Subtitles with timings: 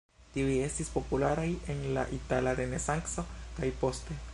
[0.35, 1.45] Tiuj estis popularaj
[1.75, 4.25] en la Itala Renesanco kaj poste.